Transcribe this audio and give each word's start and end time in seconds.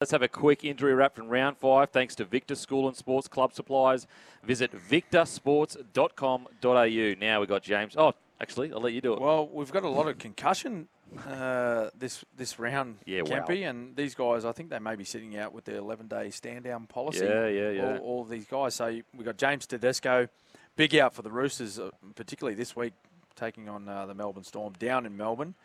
Let's 0.00 0.12
have 0.12 0.22
a 0.22 0.28
quick 0.28 0.64
injury 0.64 0.94
wrap 0.94 1.14
from 1.14 1.28
round 1.28 1.58
five. 1.58 1.90
Thanks 1.90 2.14
to 2.14 2.24
Victor 2.24 2.54
School 2.54 2.88
and 2.88 2.96
Sports 2.96 3.28
Club 3.28 3.52
Supplies. 3.52 4.06
Visit 4.42 4.72
victorsports.com.au. 4.72 7.14
Now 7.20 7.40
we've 7.40 7.48
got 7.50 7.62
James. 7.62 7.96
Oh, 7.98 8.14
actually, 8.40 8.72
I'll 8.72 8.80
let 8.80 8.94
you 8.94 9.02
do 9.02 9.12
it. 9.12 9.20
Well, 9.20 9.46
we've 9.48 9.70
got 9.70 9.82
a 9.82 9.90
lot 9.90 10.08
of 10.08 10.16
concussion 10.16 10.88
uh, 11.28 11.90
this 11.98 12.24
this 12.34 12.58
round, 12.58 12.96
Yeah, 13.04 13.20
wow. 13.22 13.44
And 13.46 13.94
these 13.94 14.14
guys, 14.14 14.46
I 14.46 14.52
think 14.52 14.70
they 14.70 14.78
may 14.78 14.96
be 14.96 15.04
sitting 15.04 15.36
out 15.36 15.52
with 15.52 15.66
their 15.66 15.76
11 15.76 16.08
day 16.08 16.30
stand 16.30 16.64
down 16.64 16.86
policy. 16.86 17.26
Yeah, 17.26 17.48
yeah, 17.48 17.70
yeah. 17.70 17.98
All, 17.98 18.00
all 18.20 18.24
these 18.24 18.46
guys. 18.46 18.76
So 18.76 18.86
we've 19.14 19.26
got 19.26 19.36
James 19.36 19.66
Tedesco, 19.66 20.28
big 20.76 20.96
out 20.96 21.12
for 21.12 21.20
the 21.20 21.30
Roosters, 21.30 21.78
uh, 21.78 21.90
particularly 22.14 22.54
this 22.54 22.74
week, 22.74 22.94
taking 23.36 23.68
on 23.68 23.86
uh, 23.86 24.06
the 24.06 24.14
Melbourne 24.14 24.44
Storm 24.44 24.72
down 24.78 25.04
in 25.04 25.14
Melbourne. 25.14 25.56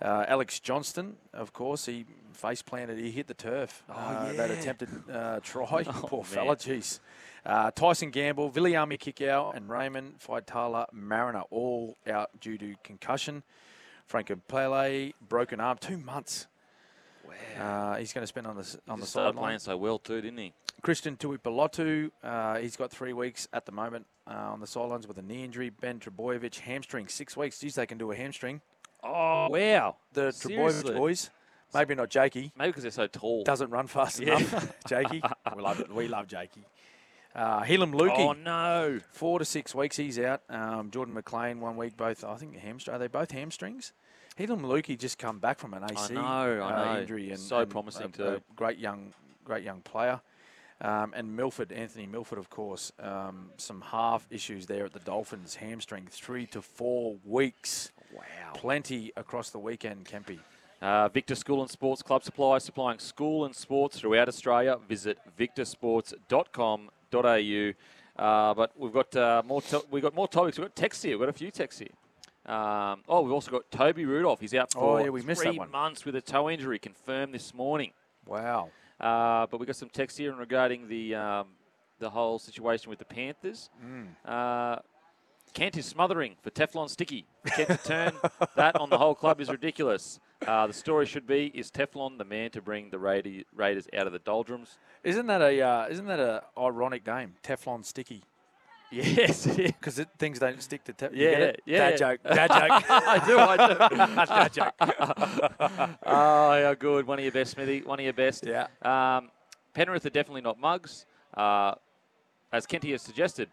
Uh, 0.00 0.24
Alex 0.26 0.60
Johnston, 0.60 1.16
of 1.32 1.52
course, 1.52 1.86
he 1.86 2.04
face 2.32 2.62
planted. 2.62 2.98
He 2.98 3.10
hit 3.10 3.26
the 3.26 3.34
turf. 3.34 3.82
uh, 3.88 4.32
That 4.32 4.50
attempted 4.50 4.88
uh, 5.10 5.40
try. 5.42 5.84
Oh, 5.86 5.92
Poor 6.06 6.22
man. 6.22 6.30
fella, 6.32 6.56
jeez. 6.56 7.00
Uh, 7.44 7.70
Tyson 7.72 8.10
Gamble, 8.10 8.50
Viliame 8.50 8.98
Kikau, 8.98 9.54
and 9.56 9.68
Raymond 9.68 10.14
Faitala 10.24 10.86
Mariner 10.92 11.42
all 11.50 11.96
out 12.08 12.30
due 12.40 12.56
to 12.58 12.74
concussion. 12.84 13.42
Franco 14.06 14.36
Pele, 14.48 15.12
broken 15.28 15.58
arm, 15.60 15.78
two 15.80 15.96
months. 15.98 16.46
Uh, 17.58 17.96
he's 17.96 18.12
going 18.12 18.22
to 18.22 18.26
spend 18.26 18.46
on 18.46 18.56
the 18.56 18.78
on 18.88 18.98
He 18.98 19.02
the 19.02 19.06
sideline. 19.06 19.34
playing 19.34 19.58
so 19.58 19.76
well 19.76 19.98
too, 19.98 20.20
didn't 20.20 20.38
he? 20.38 20.52
Christian 20.82 21.16
Tuipulotu, 21.16 22.10
uh, 22.22 22.56
he's 22.58 22.76
got 22.76 22.90
three 22.90 23.12
weeks 23.12 23.46
at 23.52 23.66
the 23.66 23.72
moment 23.72 24.06
uh, 24.28 24.32
on 24.34 24.60
the 24.60 24.66
sidelines 24.66 25.06
with 25.06 25.16
a 25.18 25.22
knee 25.22 25.44
injury. 25.44 25.70
Ben 25.70 25.98
Trbojevic, 26.00 26.58
hamstring, 26.60 27.08
six 27.08 27.36
weeks. 27.36 27.58
Geez, 27.60 27.76
they 27.76 27.86
can 27.86 27.98
do 27.98 28.10
a 28.10 28.16
hamstring. 28.16 28.60
Oh, 29.02 29.48
wow. 29.50 29.96
The 30.12 30.32
Seriously? 30.32 30.90
Trbojevic 30.92 30.96
boys, 30.96 31.30
maybe 31.74 31.94
not 31.94 32.10
Jakey, 32.10 32.52
Maybe 32.56 32.70
because 32.70 32.82
they're 32.82 32.92
so 32.92 33.06
tall. 33.06 33.44
doesn't 33.44 33.70
run 33.70 33.86
fast 33.86 34.20
Yeah. 34.20 34.38
enough. 34.38 34.72
Jakey, 34.88 35.22
we 35.56 35.62
love 35.62 35.80
it. 35.80 35.92
We 35.92 36.08
love 36.08 36.26
Jakey. 36.26 36.64
Uh, 37.34 37.62
Heilum 37.62 37.94
Luki, 37.94 38.18
Oh, 38.18 38.32
no. 38.32 39.00
four 39.12 39.38
to 39.38 39.44
six 39.44 39.74
weeks 39.74 39.96
he's 39.96 40.18
out. 40.18 40.42
Um, 40.50 40.90
Jordan 40.90 41.14
McLean, 41.14 41.60
one 41.60 41.76
week, 41.76 41.96
both. 41.96 42.24
I 42.24 42.34
think 42.36 42.56
hamstring. 42.56 42.94
Are 42.94 42.98
they 42.98 43.06
both 43.06 43.30
hamstrings? 43.30 43.92
Heilum 44.38 44.60
Luki 44.62 44.98
just 44.98 45.18
come 45.18 45.38
back 45.38 45.58
from 45.58 45.72
an 45.74 45.84
AC 45.84 46.12
know, 46.14 46.20
I 46.20 46.58
uh, 46.60 46.94
know. 46.94 47.00
injury 47.00 47.30
and 47.30 47.38
So 47.40 47.60
and 47.60 47.70
promising 47.70 48.06
a, 48.06 48.08
too. 48.08 48.24
a 48.26 48.40
great 48.54 48.78
young, 48.78 49.14
great 49.44 49.64
young 49.64 49.80
player. 49.80 50.20
Um, 50.80 51.12
and 51.14 51.36
Milford, 51.36 51.70
Anthony 51.70 52.06
Milford, 52.06 52.38
of 52.38 52.50
course, 52.50 52.90
um, 52.98 53.50
some 53.56 53.80
half 53.82 54.26
issues 54.30 54.66
there 54.66 54.84
at 54.84 54.92
the 54.92 54.98
Dolphins, 54.98 55.54
hamstring, 55.54 56.08
three 56.10 56.44
to 56.46 56.60
four 56.60 57.16
weeks. 57.24 57.92
Wow. 58.12 58.22
Plenty 58.54 59.12
across 59.16 59.50
the 59.50 59.58
weekend, 59.60 60.06
Kempy. 60.06 60.40
Uh, 60.82 61.08
Victor 61.08 61.34
School 61.36 61.62
and 61.62 61.70
Sports 61.70 62.02
Club 62.02 62.24
Supply, 62.24 62.58
supplying 62.58 62.98
school 62.98 63.44
and 63.44 63.54
sports 63.54 64.00
throughout 64.00 64.26
Australia. 64.26 64.76
Visit 64.88 65.16
victorsports.com.au. 65.38 68.22
Uh, 68.22 68.54
but 68.54 68.72
we've 68.76 68.92
got 68.92 69.14
uh, 69.16 69.42
more. 69.46 69.62
To- 69.62 69.84
we've 69.90 70.02
got 70.02 70.14
more 70.14 70.26
topics. 70.26 70.58
We've 70.58 70.66
got 70.66 70.74
texts 70.74 71.04
here. 71.04 71.12
We've 71.12 71.20
got 71.26 71.28
a 71.28 71.38
few 71.38 71.52
texts 71.52 71.80
here. 71.80 72.52
Um, 72.52 73.02
oh, 73.08 73.22
we've 73.22 73.32
also 73.32 73.52
got 73.52 73.70
Toby 73.70 74.04
Rudolf. 74.04 74.40
He's 74.40 74.54
out 74.54 74.72
for 74.72 74.98
Oh, 74.98 75.04
yeah, 75.04 75.10
we 75.10 75.22
missed 75.22 75.42
three 75.42 75.60
months 75.70 76.04
with 76.04 76.16
a 76.16 76.20
toe 76.20 76.50
injury, 76.50 76.80
confirmed 76.80 77.32
this 77.32 77.54
morning. 77.54 77.92
Wow. 78.26 78.70
Uh, 79.00 79.46
but 79.46 79.60
we 79.60 79.66
got 79.66 79.76
some 79.76 79.88
text 79.88 80.18
here 80.18 80.34
regarding 80.34 80.88
the 80.88 81.14
um, 81.14 81.46
the 82.00 82.10
whole 82.10 82.40
situation 82.40 82.90
with 82.90 82.98
the 82.98 83.04
Panthers. 83.04 83.70
Mm. 83.84 84.06
Uh, 84.24 84.80
Kent 85.52 85.76
is 85.76 85.86
smothering 85.86 86.36
for 86.42 86.50
Teflon 86.50 86.88
Sticky. 86.88 87.26
Kent 87.46 87.68
to 87.68 87.76
turn 87.76 88.12
that 88.56 88.76
on 88.76 88.90
the 88.90 88.98
whole 88.98 89.14
club 89.14 89.40
is 89.40 89.48
ridiculous. 89.48 90.18
Uh, 90.46 90.66
the 90.66 90.72
story 90.72 91.06
should 91.06 91.26
be: 91.26 91.46
Is 91.54 91.70
Teflon 91.70 92.18
the 92.18 92.24
man 92.24 92.50
to 92.50 92.62
bring 92.62 92.90
the 92.90 92.98
Raiders, 92.98 93.88
out 93.96 94.06
of 94.06 94.12
the 94.12 94.18
doldrums? 94.18 94.78
Isn't 95.04 95.26
that 95.26 95.42
a 95.42 95.60
uh, 95.60 95.88
isn't 95.88 96.06
that 96.06 96.20
a 96.20 96.42
ironic 96.58 97.06
name? 97.06 97.34
Teflon 97.42 97.84
sticky. 97.84 98.22
Yes. 98.94 99.46
Because 99.46 100.04
things 100.18 100.38
don't 100.38 100.62
stick 100.62 100.84
to 100.84 100.92
Teflon. 100.92 101.12
Yeah, 101.14 101.52
yeah. 101.64 101.90
Dad 101.90 101.96
joke. 101.96 102.20
Dad 102.24 102.50
joke. 102.50 102.84
I 102.90 103.22
do, 103.26 103.38
I 103.38 103.56
do. 103.68 103.96
Dad 104.26 104.52
joke. 104.52 105.98
oh, 106.04 106.62
how 106.62 106.74
good! 106.74 107.06
One 107.06 107.18
of 107.18 107.24
your 107.24 107.32
best, 107.32 107.52
Smithy. 107.52 107.80
One 107.80 107.98
of 107.98 108.04
your 108.04 108.12
best. 108.12 108.44
Yeah. 108.46 108.66
Um, 108.82 109.30
Penrith 109.72 110.04
are 110.04 110.10
definitely 110.10 110.42
not 110.42 110.60
mugs. 110.60 111.06
Uh, 111.32 111.74
as 112.52 112.66
Kenty 112.66 112.90
has 112.92 113.00
suggested, 113.00 113.48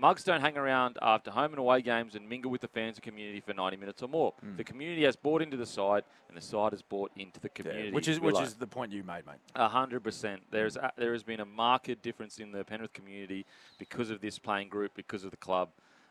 mugs 0.00 0.24
don't 0.24 0.40
hang 0.40 0.56
around 0.56 0.98
after 1.02 1.30
home 1.30 1.52
and 1.52 1.58
away 1.58 1.82
games 1.82 2.14
and 2.14 2.28
mingle 2.28 2.50
with 2.50 2.60
the 2.62 2.68
fans 2.68 2.96
and 2.96 3.02
community 3.04 3.40
for 3.40 3.52
90 3.52 3.76
minutes 3.76 4.02
or 4.02 4.08
more. 4.08 4.34
The 4.56 4.64
community 4.64 5.04
has 5.04 5.16
bought 5.16 5.42
into 5.42 5.56
the 5.56 5.66
side, 5.66 6.04
and 6.28 6.36
the 6.36 6.40
side 6.40 6.72
has 6.72 6.82
bought 6.82 7.10
into 7.16 7.38
the 7.40 7.48
community. 7.50 7.88
Yeah, 7.88 7.94
which 7.94 8.08
is 8.08 8.18
which 8.20 8.40
is 8.40 8.54
the 8.54 8.66
point 8.66 8.92
you 8.92 9.02
made, 9.04 9.26
mate. 9.26 9.36
A 9.54 9.68
hundred 9.68 10.02
percent. 10.02 10.42
There's 10.50 10.76
a, 10.76 10.92
there 10.96 11.12
has 11.12 11.22
been 11.22 11.40
a 11.40 11.44
marked 11.44 12.02
difference 12.02 12.38
in 12.38 12.52
the 12.52 12.64
Penrith 12.64 12.92
community 12.92 13.44
because 13.78 14.10
of 14.10 14.20
this 14.20 14.38
playing 14.38 14.68
group, 14.68 14.92
because 14.94 15.24
of 15.24 15.30
the 15.30 15.36
club. 15.36 15.68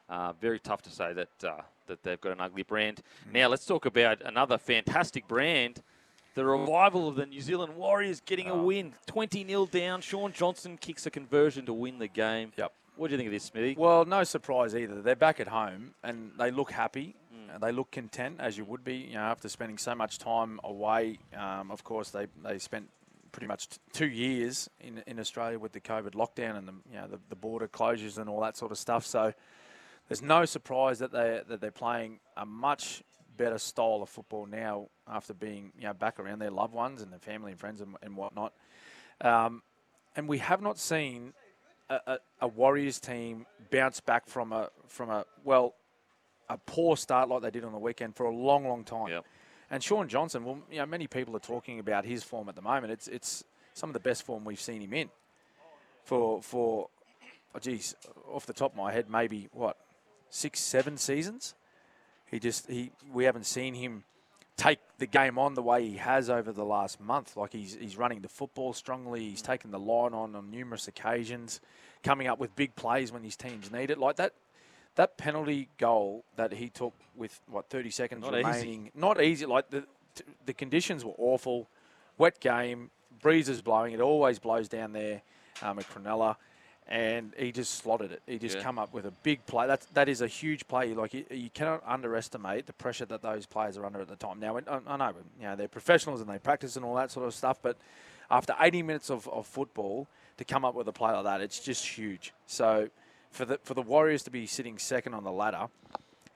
Uh, 0.08 0.34
very 0.42 0.60
tough 0.60 0.82
to 0.84 0.90
say 0.90 1.14
that 1.14 1.44
uh, 1.44 1.62
that 1.88 2.04
they've 2.04 2.22
got 2.22 2.32
an 2.32 2.42
ugly 2.42 2.64
brand. 2.64 3.02
Now 3.32 3.48
let's 3.48 3.66
talk 3.66 3.86
about 3.86 4.22
another 4.24 4.58
fantastic 4.58 5.28
brand. 5.28 5.82
The 6.40 6.46
revival 6.46 7.10
of 7.10 7.18
the 7.18 7.26
New 7.26 7.42
Zealand 7.42 7.76
Warriors 7.76 8.22
getting 8.22 8.48
a 8.48 8.56
win, 8.56 8.94
20 9.08 9.46
0 9.46 9.66
down. 9.66 10.00
Shaun 10.00 10.32
Johnson 10.32 10.78
kicks 10.78 11.06
a 11.06 11.12
conversion 11.12 11.66
to 11.66 11.74
win 11.74 12.00
the 12.00 12.08
game. 12.08 12.54
Yep. 12.56 12.72
What 12.96 13.08
do 13.10 13.12
you 13.12 13.18
think 13.18 13.28
of 13.28 13.34
this, 13.34 13.44
Smithy? 13.44 13.76
Well, 13.78 14.06
no 14.06 14.24
surprise 14.24 14.74
either. 14.74 15.02
They're 15.02 15.18
back 15.18 15.42
at 15.42 15.50
home 15.50 15.96
and 16.02 16.32
they 16.40 16.50
look 16.50 16.72
happy. 16.72 17.18
and 17.54 17.62
They 17.62 17.74
look 17.74 17.92
content, 17.92 18.38
as 18.40 18.58
you 18.58 18.64
would 18.64 18.86
be, 18.86 18.96
you 18.96 19.16
know, 19.16 19.20
after 19.20 19.50
spending 19.50 19.78
so 19.78 19.94
much 19.96 20.18
time 20.18 20.62
away. 20.64 21.20
Um, 21.38 21.72
of 21.72 21.84
course, 21.84 22.10
they, 22.12 22.28
they 22.42 22.58
spent 22.58 22.88
pretty 23.34 23.48
much 23.48 23.68
t- 23.68 23.78
two 23.92 24.08
years 24.08 24.70
in, 24.80 25.04
in 25.08 25.20
Australia 25.20 25.60
with 25.60 25.74
the 25.74 25.82
COVID 25.82 26.12
lockdown 26.12 26.58
and 26.58 26.70
the, 26.70 26.74
you 26.90 27.02
know, 27.02 27.08
the, 27.08 27.20
the 27.28 27.36
border 27.36 27.68
closures 27.68 28.18
and 28.18 28.30
all 28.30 28.40
that 28.40 28.56
sort 28.56 28.72
of 28.72 28.78
stuff. 28.78 29.06
So 29.06 29.34
there's 30.08 30.22
no 30.22 30.46
surprise 30.46 31.00
that 31.00 31.12
they 31.12 31.42
that 31.50 31.60
they're 31.60 31.70
playing 31.70 32.22
a 32.38 32.46
much 32.46 33.04
better 33.40 33.58
style 33.58 34.02
of 34.04 34.10
football 34.10 34.46
now 34.46 34.90
after 35.08 35.34
being 35.34 35.72
you 35.80 35.86
know 35.86 35.94
back 35.94 36.20
around 36.20 36.40
their 36.40 36.52
loved 36.52 36.74
ones 36.74 37.02
and 37.02 37.12
their 37.12 37.20
family 37.20 37.52
and 37.52 37.60
friends 37.60 37.82
and, 37.82 37.96
and 38.04 38.16
whatnot. 38.16 38.54
Um, 39.22 39.64
and 40.16 40.28
we 40.28 40.40
have 40.40 40.62
not 40.62 40.78
seen 40.78 41.34
a, 41.90 42.00
a, 42.06 42.18
a 42.42 42.48
Warriors 42.48 43.00
team 43.00 43.46
bounce 43.72 44.02
back 44.02 44.28
from 44.28 44.52
a 44.52 44.70
from 44.88 45.10
a 45.10 45.26
well 45.44 45.74
a 46.50 46.58
poor 46.58 46.98
start 46.98 47.30
like 47.30 47.42
they 47.42 47.52
did 47.52 47.64
on 47.64 47.72
the 47.72 47.80
weekend 47.80 48.16
for 48.16 48.26
a 48.26 48.34
long, 48.34 48.68
long 48.68 48.84
time. 48.84 49.08
Yep. 49.10 49.26
And 49.72 49.84
Shaun 49.84 50.08
Johnson, 50.08 50.44
well, 50.44 50.58
you 50.72 50.80
know, 50.80 50.86
many 50.88 51.06
people 51.06 51.36
are 51.36 51.40
talking 51.40 51.80
about 51.80 52.04
his 52.04 52.24
form 52.24 52.50
at 52.50 52.56
the 52.56 52.62
moment. 52.62 52.92
It's 52.92 53.08
it's 53.08 53.44
some 53.74 53.90
of 53.90 53.94
the 53.94 54.00
best 54.00 54.24
form 54.24 54.44
we've 54.44 54.60
seen 54.60 54.82
him 54.82 54.94
in. 54.94 55.10
For 56.04 56.42
for, 56.42 56.90
oh 57.56 57.60
geez, 57.60 57.96
off 58.32 58.46
the 58.46 58.54
top 58.54 58.72
of 58.72 58.78
my 58.78 58.92
head, 58.92 59.10
maybe 59.10 59.48
what 59.54 59.78
six, 60.30 60.60
seven 60.60 60.98
seasons. 60.98 61.56
He 62.32 62.40
just 62.40 62.70
he 62.70 62.92
we 63.12 63.24
haven't 63.26 63.46
seen 63.46 63.74
him 63.74 64.04
take 64.58 64.80
the 64.98 65.08
game 65.08 65.38
on 65.40 65.54
the 65.54 65.62
way 65.62 65.88
he 65.88 65.98
has 65.98 66.30
over 66.30 66.52
the 66.52 66.66
last 66.66 67.00
month. 67.00 67.38
Like 67.38 67.54
he's 67.54 67.78
he's 67.80 67.98
running 67.98 68.22
the 68.22 68.28
football 68.30 68.74
strongly. 68.74 69.22
He's 69.30 69.42
taken 69.42 69.72
the 69.72 69.80
line 69.80 70.14
on 70.14 70.36
on 70.36 70.52
numerous 70.52 70.88
occasions, 70.88 71.60
coming 72.04 72.28
up 72.28 72.40
with 72.40 72.56
big 72.56 72.76
plays 72.76 73.12
when 73.12 73.24
his 73.24 73.36
teams 73.36 73.72
need 73.72 73.90
it. 73.90 73.98
Like 73.98 74.18
that 74.18 74.34
that 74.96 75.18
penalty 75.18 75.70
goal 75.78 76.24
that 76.36 76.54
he 76.54 76.70
took 76.70 76.94
with 77.16 77.40
what 77.50 77.70
30 77.70 77.90
seconds 77.90 78.22
Not 78.22 78.34
easy. 78.34 78.44
remaining. 78.46 78.92
Not 78.94 79.22
easy. 79.22 79.46
Like 79.46 79.70
the 79.70 79.86
the 80.46 80.54
conditions 80.54 81.06
were 81.06 81.16
awful. 81.18 81.68
Wet 82.18 82.40
game, 82.42 82.92
breezes 83.22 83.62
blowing. 83.62 83.94
It 83.94 84.02
always 84.02 84.40
blows 84.40 84.68
down 84.68 84.92
there 84.92 85.22
um, 85.62 85.80
at 85.80 85.86
Cronulla. 85.90 86.36
And 86.92 87.34
he 87.38 87.52
just 87.52 87.76
slotted 87.76 88.12
it. 88.12 88.22
He 88.26 88.40
just 88.40 88.58
Yeah. 88.58 88.64
come 88.64 88.80
up 88.80 88.92
with 88.92 89.06
a 89.06 89.12
big 89.12 89.46
play. 89.46 89.68
That's 89.68 89.86
that 89.94 90.10
is 90.10 90.22
a 90.22 90.28
huge 90.28 90.68
play. 90.68 90.94
Like 90.96 91.14
you, 91.14 91.24
you 91.30 91.52
cannot 91.52 91.84
underestimate 91.86 92.66
the 92.66 92.74
pressure 92.74 93.06
that 93.06 93.22
those 93.22 93.46
players 93.46 93.78
are 93.78 93.86
under 93.86 94.02
at 94.02 94.08
the 94.08 94.16
time. 94.16 94.40
Now 94.40 94.58
I, 94.58 94.62
I 94.88 94.98
know, 94.98 95.14
you 95.40 95.46
know, 95.46 95.56
they're 95.56 95.68
professionals 95.68 96.20
and 96.20 96.28
they 96.30 96.40
practice 96.40 96.76
and 96.76 96.84
all 96.84 96.96
that 96.96 97.12
sort 97.12 97.28
of 97.28 97.36
stuff. 97.36 97.60
But 97.62 97.78
after 98.32 98.56
80 98.60 98.82
minutes 98.82 99.10
of, 99.12 99.28
of 99.30 99.46
football, 99.46 100.08
to 100.38 100.44
come 100.46 100.66
up 100.66 100.74
with 100.74 100.88
a 100.88 100.92
play 100.92 101.12
like 101.12 101.26
that, 101.26 101.42
it's 101.42 101.60
just 101.60 101.86
huge. 101.86 102.34
So 102.48 102.90
for 103.30 103.46
the 103.46 103.60
for 103.64 103.76
the 103.76 103.84
Warriors 103.84 104.24
to 104.24 104.32
be 104.32 104.48
sitting 104.48 104.80
second 104.80 105.14
on 105.14 105.24
the 105.24 105.32
ladder, 105.32 105.68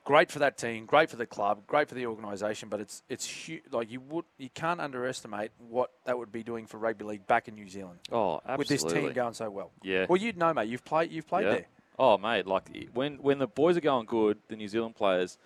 great 0.03 0.31
for 0.31 0.39
that 0.39 0.57
team, 0.57 0.85
great 0.85 1.09
for 1.09 1.15
the 1.15 1.25
club, 1.25 1.65
great 1.67 1.87
for 1.89 1.95
the 1.95 2.05
organisation. 2.05 2.69
But 2.69 2.79
it's 2.81 3.03
it's 3.09 3.45
hu- 3.47 3.59
like 3.71 3.91
you 3.91 3.99
would 4.01 4.25
you 4.37 4.49
can't 4.49 4.79
underestimate 4.81 5.51
what 5.57 5.91
that 6.05 6.17
would 6.17 6.31
be 6.31 6.43
doing 6.43 6.65
for 6.67 6.77
rugby 6.77 7.05
league 7.05 7.27
back 7.27 7.47
in 7.47 7.55
New 7.55 7.67
Zealand 7.69 7.99
Oh, 8.11 8.41
absolutely. 8.45 8.57
with 8.57 8.67
this 8.67 8.83
team 8.93 9.13
going 9.13 9.33
so 9.33 9.49
well. 9.49 9.71
Yeah. 9.81 10.05
Well, 10.09 10.17
you'd 10.21 10.37
know, 10.37 10.53
mate. 10.53 10.69
You've 10.69 10.85
played. 10.85 11.11
You've 11.11 11.27
played 11.27 11.45
Yeah. 11.45 11.51
there. 11.53 11.65
Oh, 11.99 12.17
mate, 12.17 12.47
like 12.47 12.69
when 12.93 13.15
when 13.17 13.37
the 13.39 13.47
boys 13.47 13.77
are 13.77 13.81
going 13.81 14.05
good, 14.05 14.37
the 14.47 14.55
New 14.55 14.67
Zealand 14.67 14.95
players, 14.95 15.37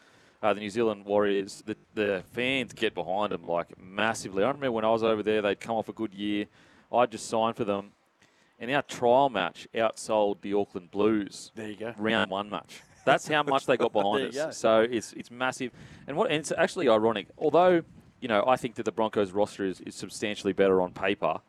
uh, 0.42 0.54
the 0.54 0.62
New 0.62 0.69
Zealand 0.69 1.03
Warriors, 1.06 1.62
the, 1.65 1.75
the 1.94 2.24
fans 2.31 2.71
get 2.74 2.94
behind 2.94 3.31
them 3.33 3.45
like 3.45 3.77
massively. 3.81 4.44
I 4.44 4.48
remember 4.48 4.71
when 4.71 4.86
I 4.86 4.89
was 4.92 5.03
over 5.03 5.21
there, 5.24 5.42
they'd 5.42 5.60
come 5.60 5.75
off 5.75 5.89
a 5.89 5.94
good 5.94 6.13
year. 6.13 6.45
I'd 6.92 7.12
just 7.12 7.27
signed 7.27 7.57
for 7.57 7.65
them, 7.65 7.92
and 8.60 8.71
our 8.71 8.81
trial 8.81 9.30
match 9.30 9.68
outsold 9.75 10.39
the 10.42 10.53
Auckland 10.53 10.89
Blues 10.89 11.51
There 11.53 11.69
you 11.69 11.75
go. 11.75 11.94
round 11.98 12.31
one 12.31 12.50
match. 12.50 12.81
That's 13.07 13.27
how 13.27 13.44
much 13.44 13.65
they 13.65 13.77
got 13.77 13.94
behind 14.00 14.36
us. 14.36 14.57
So 14.57 14.81
it's 14.81 15.13
it's 15.13 15.31
massive, 15.31 15.71
and 16.07 16.15
what 16.18 16.30
and 16.30 16.39
it's 16.39 16.51
actually 16.57 16.89
ironic. 16.89 17.27
Although 17.38 17.83
you 18.21 18.27
know 18.27 18.44
I 18.48 18.56
think 18.57 18.75
that 18.75 18.83
the 18.83 18.92
Broncos 18.92 19.31
roster 19.31 19.65
is, 19.65 19.81
is 19.81 19.95
substantially 19.95 20.54
better 20.54 20.81
on 20.81 20.92
paper, 20.92 21.39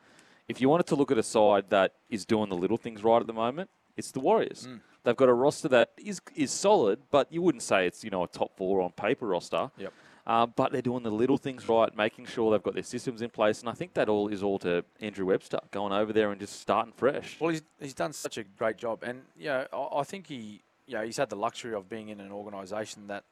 if 0.49 0.60
you 0.60 0.69
wanted 0.69 0.87
to 0.87 0.96
look 0.96 1.10
at 1.10 1.19
a 1.19 1.22
side 1.22 1.66
that 1.70 1.94
is 2.08 2.25
doing 2.25 2.49
the 2.49 2.56
little 2.56 2.78
things 2.78 3.05
right 3.05 3.20
at 3.20 3.26
the 3.26 3.32
moment, 3.32 3.70
it's 3.96 4.10
the 4.10 4.20
Warriors. 4.20 4.66
They've 5.05 5.16
got 5.16 5.28
a 5.28 5.34
roster 5.34 5.69
that 5.69 5.93
is 5.96 6.20
is 6.34 6.50
solid, 6.50 7.00
but 7.10 7.32
you 7.32 7.43
wouldn't 7.43 7.62
say 7.62 7.87
it's 7.87 8.02
you 8.04 8.11
know 8.11 8.25
a 8.25 8.28
top 8.28 8.56
four 8.56 8.81
on 8.81 8.93
paper 8.93 9.26
roster. 9.26 9.70
Yep. 9.78 9.93
Uh, 10.26 10.44
but 10.44 10.72
they're 10.72 10.82
doing 10.82 11.02
the 11.02 11.11
little 11.11 11.38
things 11.38 11.66
right, 11.70 11.96
making 11.96 12.26
sure 12.26 12.50
they've 12.50 12.62
got 12.62 12.75
their 12.75 12.82
systems 12.82 13.22
in 13.22 13.31
place, 13.31 13.61
and 13.61 13.69
I 13.70 13.72
think 13.72 13.94
that 13.94 14.11
all 14.11 14.28
is 14.28 14.43
all 14.43 14.58
to 14.58 14.84
Andrew 15.00 15.25
Webster 15.25 15.58
going 15.70 15.90
over 15.90 16.12
there 16.12 16.31
and 16.31 16.38
just 16.38 16.61
starting 16.61 16.93
fresh. 16.93 17.38
Well, 17.40 17.49
he's, 17.49 17.62
he's 17.81 17.94
done 17.94 18.12
such 18.12 18.37
a 18.37 18.44
great 18.44 18.76
job, 18.76 19.02
and 19.02 19.22
you 19.38 19.46
know, 19.46 19.66
I, 19.72 20.00
I 20.00 20.04
think 20.04 20.26
he, 20.26 20.61
you 20.88 20.94
know, 20.94 21.05
he's 21.05 21.19
had 21.19 21.29
the 21.29 21.37
luxury 21.37 21.75
of 21.75 21.88
being 21.88 22.08
in 22.08 22.19
an 22.19 22.32
organisation 22.32 23.06
that 23.08 23.25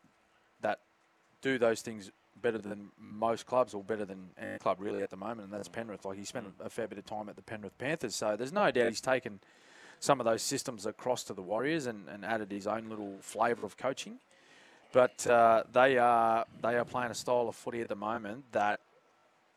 that 0.61 0.81
do 1.43 1.59
those 1.59 1.81
things 1.81 2.11
better 2.41 2.59
than 2.59 2.91
most 2.99 3.47
clubs, 3.47 3.73
or 3.75 3.83
better 3.83 4.05
than 4.05 4.29
any 4.39 4.59
club 4.59 4.77
really 4.79 5.03
at 5.03 5.11
the 5.11 5.17
moment, 5.17 5.43
and 5.43 5.53
that's 5.53 5.69
Penrith. 5.69 6.05
Like 6.05 6.19
he 6.19 6.25
spent 6.25 6.47
a 6.63 6.69
fair 6.69 6.87
bit 6.87 6.99
of 6.99 7.07
time 7.07 7.29
at 7.29 7.37
the 7.37 7.43
Penrith 7.43 7.77
Panthers, 7.79 8.15
so 8.15 8.37
there's 8.37 8.53
no 8.53 8.71
doubt 8.71 8.89
he's 8.89 9.01
taken 9.01 9.41
some 9.99 10.21
of 10.21 10.27
those 10.27 10.43
systems 10.43 10.85
across 10.85 11.25
to 11.25 11.33
the 11.33 11.41
Warriors 11.41 11.87
and, 11.87 12.07
and 12.09 12.25
added 12.25 12.51
his 12.51 12.67
own 12.67 12.91
little 12.91 13.15
flavour 13.23 13.65
of 13.65 13.79
coaching. 13.79 14.19
But 14.93 15.27
uh, 15.27 15.65
they 15.73 15.97
are 15.97 16.45
they 16.63 16.77
are 16.77 16.85
playing 16.85 17.11
a 17.11 17.15
style 17.15 17.49
of 17.49 17.57
footy 17.57 17.81
at 17.81 17.89
the 17.89 17.97
moment 17.97 18.53
that 18.53 18.81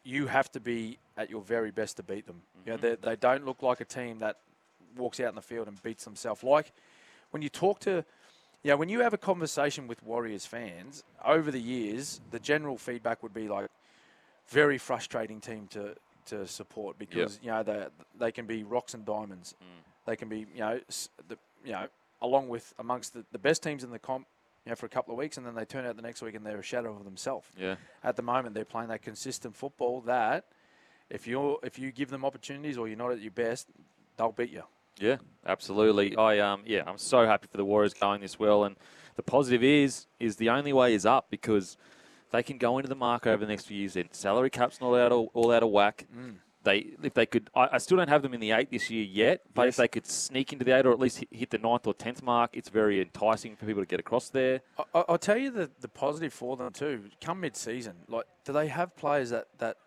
you 0.04 0.28
have 0.28 0.50
to 0.54 0.60
be 0.60 0.98
at 1.18 1.30
your 1.30 1.42
very 1.42 1.72
best 1.72 1.98
to 1.98 2.04
beat 2.04 2.26
them. 2.26 2.42
You 2.66 2.72
know, 2.72 2.78
they, 2.78 2.96
they 2.96 3.16
don't 3.18 3.46
look 3.46 3.62
like 3.62 3.82
a 3.82 3.86
team 3.86 4.20
that 4.20 4.38
walks 4.96 5.20
out 5.20 5.30
in 5.30 5.36
the 5.36 5.42
field 5.42 5.68
and 5.68 5.82
beats 5.84 6.06
themselves. 6.06 6.44
Like 6.44 6.72
when 7.32 7.42
you 7.42 7.50
talk 7.50 7.80
to, 7.82 8.04
you 8.64 8.72
know, 8.72 8.78
when 8.78 8.90
you 8.90 9.02
have 9.02 9.14
a 9.14 9.18
conversation 9.18 9.88
with 9.88 10.04
Warriors 10.04 10.46
fans 10.46 11.04
over 11.24 11.52
the 11.52 11.60
years, 11.62 12.22
the 12.32 12.40
general 12.40 12.78
feedback 12.78 13.24
would 13.24 13.34
be 13.34 13.48
like, 13.48 13.70
very 14.48 14.78
frustrating 14.78 15.40
team 15.40 15.68
to 15.72 15.96
to 16.26 16.46
support 16.48 16.98
because 17.00 17.40
you 17.42 17.50
know 17.52 17.64
they 17.64 17.86
they 18.18 18.32
can 18.32 18.46
be 18.46 18.64
rocks 18.64 18.94
and 18.94 19.06
diamonds. 19.06 19.56
Mm. 19.62 19.84
They 20.06 20.16
can 20.16 20.28
be 20.30 20.40
you 20.54 20.60
know 20.60 20.80
the 21.28 21.38
you 21.64 21.72
know 21.72 21.88
along 22.22 22.50
with 22.50 22.74
amongst 22.80 23.14
the, 23.14 23.24
the 23.32 23.38
best 23.40 23.62
teams 23.64 23.84
in 23.84 23.92
the 23.92 24.00
comp. 24.00 24.26
You 24.66 24.72
know, 24.72 24.76
for 24.76 24.88
a 24.88 24.90
couple 24.90 25.14
of 25.14 25.18
weeks, 25.18 25.38
and 25.38 25.46
then 25.48 25.56
they 25.56 25.66
turn 25.66 25.86
out 25.86 25.96
the 25.96 26.02
next 26.02 26.22
week 26.22 26.36
and 26.36 26.46
they're 26.46 26.60
a 26.60 26.64
shadow 26.64 26.94
of 26.94 27.06
themselves 27.06 27.48
Yeah. 27.58 27.76
at 28.04 28.16
the 28.18 28.22
moment 28.22 28.54
they're 28.54 28.66
playing 28.66 28.90
that 28.90 29.02
consistent 29.02 29.56
football 29.56 30.02
that 30.02 30.46
if 31.10 31.26
you 31.26 31.58
if 31.64 31.80
you 31.80 31.92
give 31.92 32.10
them 32.10 32.26
opportunities 32.26 32.78
or 32.78 32.88
you're 32.88 32.98
not 32.98 33.12
at 33.12 33.22
your 33.22 33.32
best, 33.32 33.68
they'll 34.18 34.32
beat 34.32 34.52
you. 34.52 34.64
Yeah, 35.00 35.18
absolutely. 35.46 36.16
I 36.18 36.40
um 36.40 36.64
yeah, 36.66 36.84
I'm 36.86 36.98
so 36.98 37.26
happy 37.26 37.48
for 37.52 37.58
the 37.58 37.66
Warriors 37.66 37.94
going 37.94 38.22
this 38.22 38.38
well, 38.40 38.64
and 38.64 38.76
the 39.16 39.24
positive 39.24 39.64
is 39.64 40.08
is 40.20 40.36
the 40.38 40.50
only 40.50 40.74
way 40.74 40.94
is 40.94 41.06
up 41.06 41.28
because 41.30 41.78
they 42.32 42.44
can 42.44 42.58
go 42.58 42.78
into 42.78 42.90
the 42.90 42.96
market 42.96 43.30
over 43.32 43.46
the 43.46 43.50
next 43.52 43.66
few 43.66 43.78
years. 43.78 43.94
Their 43.94 44.06
salary 44.12 44.50
cap's 44.50 44.80
not 44.80 44.94
out 44.96 45.12
of, 45.12 45.28
all 45.34 45.52
out 45.52 45.64
of 45.64 45.70
whack. 45.70 46.06
They 46.64 46.88
if 47.02 47.14
they 47.14 47.26
could, 47.26 47.50
I, 47.56 47.70
I 47.74 47.78
still 47.78 47.96
don't 47.98 48.10
have 48.10 48.22
them 48.22 48.34
in 48.34 48.42
the 48.42 48.52
eight 48.52 48.70
this 48.70 48.90
year 48.90 49.04
yet, 49.04 49.42
but 49.54 49.64
Yes. 49.64 49.74
if 49.74 49.78
they 49.78 49.88
could 49.88 50.06
sneak 50.06 50.52
into 50.52 50.66
the 50.66 50.78
eight 50.78 50.86
or 50.86 50.92
at 50.92 51.00
least 51.00 51.20
hit, 51.20 51.30
hit 51.32 51.50
the 51.52 51.58
ninth 51.58 51.88
or 51.88 51.94
tenth 51.94 52.22
mark, 52.22 52.50
it's 52.54 52.68
very 52.68 53.00
enticing 53.00 53.56
for 53.56 53.66
people 53.66 53.82
to 53.82 53.88
get 53.88 54.00
across 54.02 54.30
there. 54.30 54.60
I, 54.78 54.84
I- 55.00 55.06
I'll 55.08 55.18
tell 55.18 55.38
you 55.38 55.52
the, 55.52 55.72
the 55.80 55.88
positive 55.88 56.34
for 56.34 56.58
them 56.58 56.72
too. 56.74 57.06
Come 57.22 57.40
mid-season, 57.40 57.94
like 58.10 58.26
do 58.44 58.52
they 58.52 58.68
have 58.68 58.94
players 58.98 59.30
that, 59.30 59.48
that 59.60 59.78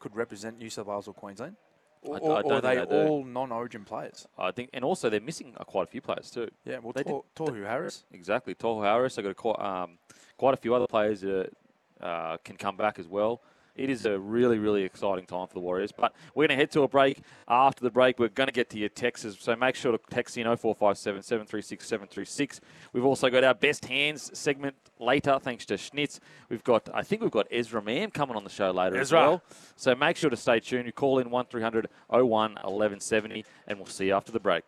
could 0.00 0.16
represent 0.16 0.58
New 0.58 0.70
South 0.70 0.86
Wales 0.86 1.06
or 1.06 1.12
Queensland, 1.12 1.56
or, 2.02 2.18
or- 2.18 2.38
I 2.38 2.40
or 2.42 2.52
are 2.54 2.60
they 2.60 2.74
they 2.84 3.06
all 3.06 3.24
non-Origin 3.24 3.84
players? 3.84 4.26
I 4.38 4.50
think, 4.50 4.70
and 4.72 4.84
also 4.84 5.08
they're 5.08 5.20
missing 5.20 5.54
uh, 5.56 5.64
quite 5.64 5.84
a 5.84 5.90
few 5.90 6.00
players 6.00 6.30
too. 6.30 6.48
Yeah, 6.64 6.78
well, 6.78 6.92
They 6.92 7.02
did- 7.02 7.10
Tor, 7.10 7.24
Tohu 7.36 7.64
Harris. 7.66 8.04
Exactly. 8.12 8.54
Tohu 8.54 8.82
Harris. 8.84 9.18
I've 9.18 9.24
got 9.24 9.30
a, 9.30 9.34
quite, 9.34 9.58
um, 9.60 9.98
quite 10.36 10.54
a 10.54 10.56
few 10.56 10.74
other 10.74 10.86
players 10.86 11.20
that 11.22 11.50
uh, 12.00 12.36
can 12.44 12.56
come 12.56 12.76
back 12.76 12.98
as 12.98 13.06
well. 13.08 13.42
It 13.74 13.88
is 13.88 14.04
a 14.04 14.18
really, 14.18 14.58
really 14.58 14.82
exciting 14.82 15.24
time 15.24 15.46
for 15.46 15.54
the 15.54 15.60
Warriors. 15.60 15.92
But 15.92 16.14
we're 16.34 16.46
going 16.46 16.56
to 16.58 16.60
head 16.60 16.70
to 16.72 16.82
a 16.82 16.88
break. 16.88 17.20
After 17.48 17.82
the 17.82 17.90
break, 17.90 18.18
we're 18.18 18.28
going 18.28 18.48
to 18.48 18.52
get 18.52 18.68
to 18.70 18.78
your 18.78 18.90
texts. 18.90 19.36
So 19.40 19.56
make 19.56 19.74
sure 19.76 19.92
to 19.92 20.00
text 20.10 20.36
in 20.36 20.44
0457 20.44 21.22
736 21.22 21.86
736. 21.86 22.60
We've 22.92 23.04
also 23.04 23.30
got 23.30 23.44
our 23.44 23.54
best 23.54 23.86
hands 23.86 24.30
segment 24.38 24.76
later, 24.98 25.38
thanks 25.40 25.64
to 25.66 25.74
Schnitz. 25.74 26.20
We've 26.48 26.62
got, 26.62 26.88
I 26.92 27.02
think 27.02 27.22
we've 27.22 27.30
got 27.30 27.46
Ezra 27.50 27.82
Mam 27.82 28.10
coming 28.10 28.36
on 28.36 28.44
the 28.44 28.50
show 28.50 28.70
later 28.70 28.96
as 28.96 29.08
Ezra. 29.08 29.20
well. 29.20 29.42
So 29.76 29.94
make 29.94 30.16
sure 30.16 30.30
to 30.30 30.36
stay 30.36 30.60
tuned. 30.60 30.86
You 30.86 30.92
call 30.92 31.18
in 31.18 31.30
1300 31.30 31.88
01 32.08 32.28
1170, 32.28 33.44
and 33.66 33.78
we'll 33.78 33.86
see 33.86 34.06
you 34.06 34.14
after 34.14 34.32
the 34.32 34.40
break. 34.40 34.60